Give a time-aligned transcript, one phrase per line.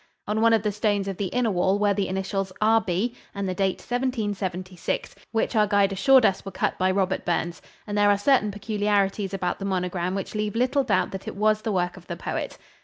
[0.27, 3.53] On one of the stones of the inner wall were the initials, "R.B.," and the
[3.53, 8.17] date, "1776," which our guide assured us were cut by Robert Burns; and there are
[8.17, 12.07] certain peculiarities about the monogram which leave little doubt that it was the work of
[12.07, 12.57] the poet.